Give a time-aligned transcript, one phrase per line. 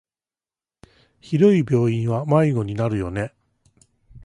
[1.19, 3.35] 広い病院は迷子になるよね。